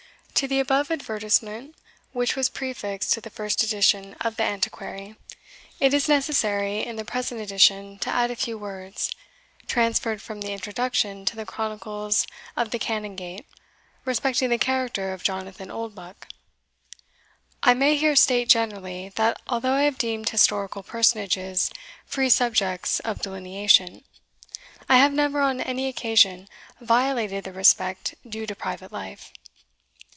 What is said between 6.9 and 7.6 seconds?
the present